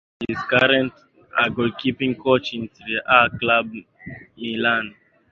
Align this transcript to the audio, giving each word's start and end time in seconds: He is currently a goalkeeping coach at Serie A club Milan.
He 0.19 0.33
is 0.33 0.39
currently 0.49 0.99
a 1.37 1.51
goalkeeping 1.51 2.17
coach 2.17 2.55
at 2.55 2.75
Serie 2.75 3.01
A 3.07 3.29
club 3.37 3.71
Milan. 4.35 4.95